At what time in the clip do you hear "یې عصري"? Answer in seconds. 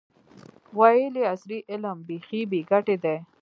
1.21-1.59